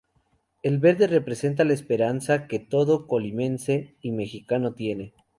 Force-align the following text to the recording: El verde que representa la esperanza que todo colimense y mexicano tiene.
El 0.63 0.79
verde 0.79 1.05
que 1.07 1.13
representa 1.13 1.63
la 1.63 1.73
esperanza 1.75 2.47
que 2.47 2.57
todo 2.57 3.05
colimense 3.05 3.97
y 4.01 4.11
mexicano 4.11 4.73
tiene. 4.73 5.13